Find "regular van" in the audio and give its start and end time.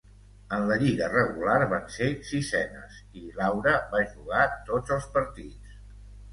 1.15-1.85